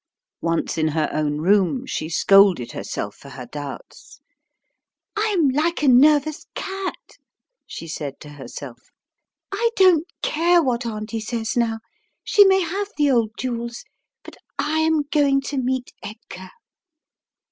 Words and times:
Once 0.41 0.79
in 0.79 0.87
her 0.87 1.07
own 1.11 1.37
room, 1.41 1.85
she 1.85 2.09
scolded 2.09 2.71
herself 2.71 3.13
for 3.15 3.29
her 3.29 3.45
doubts. 3.45 4.19
"I 5.15 5.27
am 5.27 5.49
like 5.49 5.83
a 5.83 5.87
nervous 5.87 6.47
cat!" 6.55 7.19
she 7.67 7.87
said 7.87 8.19
to 8.21 8.29
herself. 8.29 8.89
"I 9.51 9.69
don't 9.75 10.07
care 10.23 10.59
what! 10.59 10.87
Auntie 10.87 11.19
says 11.19 11.55
now, 11.55 11.81
she 12.23 12.43
may 12.45 12.61
have 12.61 12.87
the 12.97 13.11
old 13.11 13.33
jewels 13.37 13.85
but 14.23 14.37
I 14.57 14.79
am 14.79 15.03
going 15.11 15.39
to 15.41 15.57
meet 15.59 15.93
Edgar." 16.01 16.49